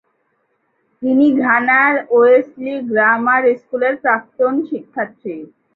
[1.01, 5.35] তিনি ঘানার Wesley grammar স্কুলের প্রাক্তন শিক্ষার্থী।